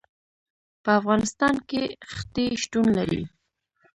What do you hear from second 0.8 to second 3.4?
په افغانستان کې ښتې شتون لري.